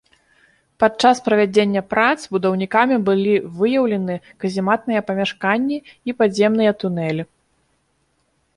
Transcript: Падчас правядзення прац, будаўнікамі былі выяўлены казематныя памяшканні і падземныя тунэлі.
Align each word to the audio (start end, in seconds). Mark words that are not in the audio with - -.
Падчас 0.83 1.19
правядзення 1.27 1.81
прац, 1.91 2.15
будаўнікамі 2.37 2.95
былі 3.11 3.35
выяўлены 3.59 4.15
казематныя 4.45 5.05
памяшканні 5.13 5.77
і 6.07 6.11
падземныя 6.23 6.71
тунэлі. 6.85 7.23